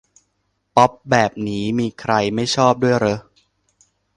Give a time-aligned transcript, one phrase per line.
[0.75, 3.19] ป๊อปแบบนี้มีใครไม่ชอบด้วยเรอะ